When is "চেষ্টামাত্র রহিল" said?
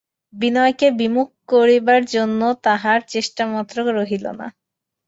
3.13-4.25